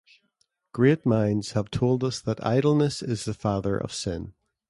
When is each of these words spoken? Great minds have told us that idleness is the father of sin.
Great 0.71 1.05
minds 1.05 1.51
have 1.51 1.69
told 1.69 2.03
us 2.03 2.19
that 2.19 2.43
idleness 2.43 3.03
is 3.03 3.25
the 3.25 3.35
father 3.35 3.77
of 3.77 3.93
sin. 3.93 4.33